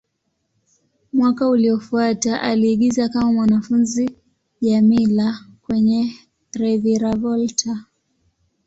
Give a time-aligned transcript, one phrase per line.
[1.13, 4.15] Mwaka uliofuata, aliigiza kama mwanafunzi
[4.61, 6.13] Djamila kwenye
[6.53, 7.77] "Reviravolta".